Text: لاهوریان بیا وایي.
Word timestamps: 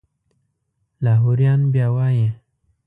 لاهوریان 1.03 1.61
بیا 1.73 1.87
وایي. 1.95 2.25